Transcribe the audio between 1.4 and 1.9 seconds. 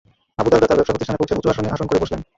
আসনে আসন